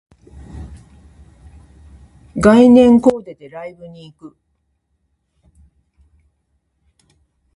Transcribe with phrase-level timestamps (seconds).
[2.35, 4.35] 概念コーデでライブに行く